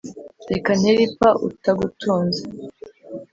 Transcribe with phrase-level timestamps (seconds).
[0.51, 2.41] reka ntere ipfa utagutunze,